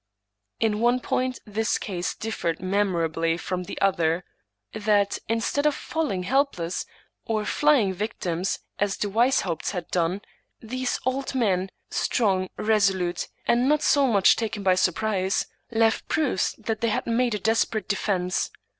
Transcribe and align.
In 0.59 0.79
one 0.79 0.99
point 0.99 1.37
this 1.45 1.77
case 1.77 2.15
differed 2.15 2.59
memorably 2.59 3.37
from 3.37 3.65
the 3.65 3.79
other— 3.79 4.23
^that, 4.73 5.19
instead 5.29 5.67
of 5.67 5.75
falling 5.75 6.23
helpless, 6.23 6.87
or 7.23 7.45
flying 7.45 7.93
victims 7.93 8.57
(as 8.79 8.97
the 8.97 9.07
Weishaupts 9.09 9.69
had 9.73 9.87
done), 9.91 10.23
these 10.59 10.99
old 11.05 11.35
men, 11.35 11.69
strong, 11.91 12.49
resolute, 12.57 13.27
and 13.45 13.69
not 13.69 13.83
so 13.83 14.07
much 14.07 14.35
taken 14.35 14.63
by 14.63 14.73
surprise, 14.73 15.45
left 15.69 16.07
proofs 16.07 16.53
that 16.57 16.81
they 16.81 16.89
had 16.89 17.05
made 17.05 17.35
a 17.35 17.39
desperate 17.39 17.87
defense. 17.87 18.49